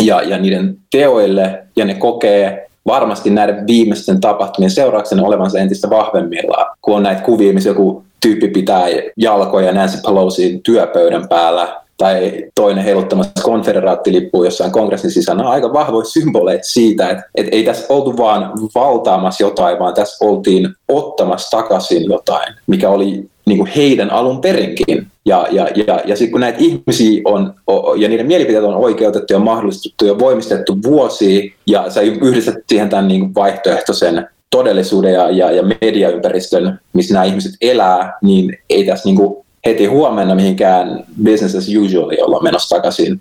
[0.00, 6.66] ja, ja niiden teoille, ja ne kokee varmasti näiden viimeisten tapahtumien seurauksena olevansa entistä vahvemmilla,
[6.80, 8.86] kun on näitä kuvia, missä joku tyyppi pitää
[9.16, 15.42] jalkoja Nancy Pelosiin työpöydän päällä, tai toinen heiluttamassa konfederaattilippua jossain kongressin sisällä.
[15.42, 20.24] On aika vahvoja symboleita siitä, että, että ei tässä oltu vaan valtaamassa jotain, vaan tässä
[20.24, 25.06] oltiin ottamassa takaisin jotain, mikä oli niin kuin heidän alun perinkin.
[25.24, 27.54] Ja, ja, ja, ja sitten kun näitä ihmisiä on,
[27.96, 33.08] ja niiden mielipiteet on oikeutettu ja mahdollistettu ja voimistettu vuosia, ja sä yhdistät siihen tämän
[33.08, 39.08] niin kuin vaihtoehtoisen todellisuuden ja, ja, ja mediaympäristön, missä nämä ihmiset elää, niin ei tässä
[39.08, 43.20] niin kuin heti huomenna mihinkään business as usual olla menossa takaisin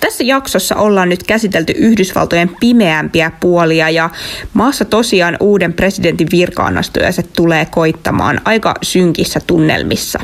[0.00, 4.10] tässä jaksossa ollaan nyt käsitelty Yhdysvaltojen pimeämpiä puolia ja
[4.54, 10.18] maassa tosiaan uuden presidentin virkaanastujaiset tulee koittamaan aika synkissä tunnelmissa.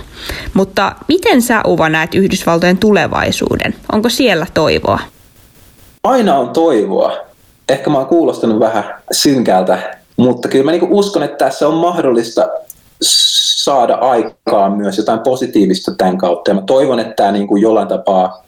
[0.55, 3.75] Mutta miten sä Uva näet Yhdysvaltojen tulevaisuuden?
[3.93, 5.01] Onko siellä toivoa?
[6.05, 7.17] Aina on toivoa.
[7.69, 12.49] Ehkä mä oon kuulostanut vähän synkältä, mutta kyllä mä niinku uskon, että tässä on mahdollista
[13.01, 16.51] saada aikaan myös jotain positiivista tämän kautta.
[16.51, 18.46] Ja mä toivon, että tämä niinku jollain tapaa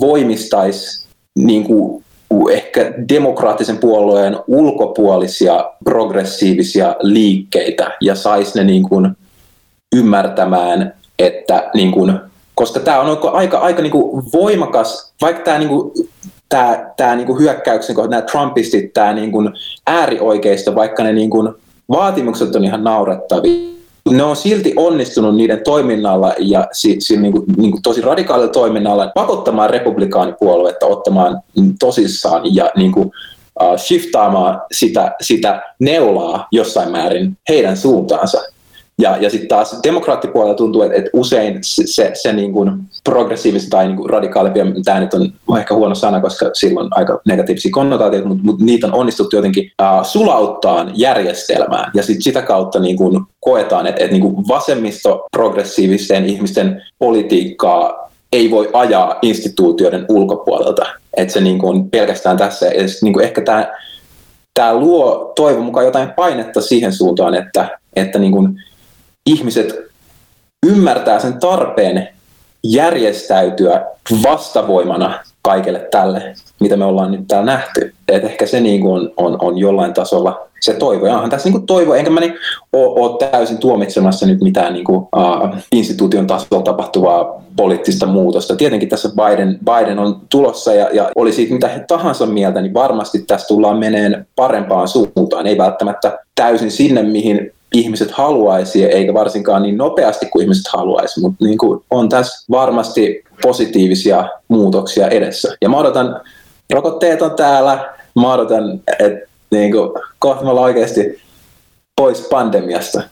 [0.00, 1.06] voimistaisi
[1.38, 2.04] niin kuin
[2.50, 9.16] ehkä demokraattisen puolueen ulkopuolisia progressiivisia liikkeitä ja saisi ne niin kuin
[9.96, 12.18] ymmärtämään, että niin kuin,
[12.54, 15.92] koska tämä on aika, aika niin kuin voimakas, vaikka tämä niin kuin,
[16.48, 19.50] tämä, tämä niin kuin hyökkäyksen kohta, nämä Trumpistit, tämä niin kuin
[19.86, 21.54] äärioikeisto, vaikka ne niin kuin
[21.88, 23.74] vaatimukset on ihan naurettavia,
[24.10, 28.52] ne on silti onnistunut niiden toiminnalla ja si, si, niin kuin, niin kuin tosi radikaalilla
[28.52, 31.40] toiminnalla pakottamaan republikaanipuoluetta ottamaan
[31.80, 33.10] tosissaan ja niin kuin,
[33.62, 38.42] uh, shiftaamaan sitä, sitä neulaa jossain määrin heidän suuntaansa.
[38.98, 42.70] Ja, ja sitten taas demokraattipuolella tuntuu, että, että usein se, se, se niin kuin
[43.04, 47.70] progressiivista tai niin kuin radikaalimpia, tämä nyt on ehkä huono sana, koska silloin aika negatiivisia
[47.72, 51.90] konnotaatioita, mutta, mutta niitä on onnistuttu jotenkin uh, sulauttaa järjestelmään.
[51.94, 58.10] Ja sitten sitä kautta niin kuin koetaan, että, että niin kuin vasemmisto progressiivisten ihmisten politiikkaa
[58.32, 60.86] ei voi ajaa instituutioiden ulkopuolelta.
[61.16, 63.72] Että se niin kuin pelkästään tässä, ja niin kuin ehkä tämä,
[64.54, 68.60] tämä luo toivon mukaan jotain painetta siihen suuntaan, että, että niin kuin
[69.30, 69.74] ihmiset
[70.66, 72.08] ymmärtää sen tarpeen
[72.64, 73.86] järjestäytyä
[74.22, 77.94] vastavoimana kaikelle tälle, mitä me ollaan nyt täällä nähty.
[78.08, 81.06] Et ehkä se niin kuin on, on, on jollain tasolla se toivo.
[81.06, 82.34] Ja onhan tässä niin kuin toivo, enkä mä niin
[82.72, 88.56] ole, ole täysin tuomitsemassa nyt mitään niin kuin, uh, instituution tasolla tapahtuvaa poliittista muutosta.
[88.56, 93.24] Tietenkin tässä Biden, Biden on tulossa ja, ja oli siitä mitä tahansa mieltä, niin varmasti
[93.26, 95.46] tässä tullaan meneen parempaan suuntaan.
[95.46, 101.44] Ei välttämättä täysin sinne, mihin ihmiset haluaisi, eikä varsinkaan niin nopeasti kuin ihmiset haluaisi, mutta
[101.44, 105.56] niin kuin on tässä varmasti positiivisia muutoksia edessä.
[105.60, 106.20] Ja mä odotan,
[106.72, 111.20] rokotteet on täällä, mä odotan, että niin kuin, kohta me ollaan oikeasti
[111.96, 113.02] pois pandemiasta.